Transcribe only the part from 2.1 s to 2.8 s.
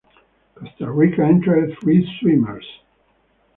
swimmers.